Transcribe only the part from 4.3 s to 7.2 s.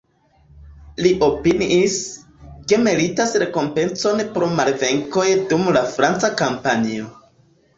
pro malvenkoj dum la franca kampanjo.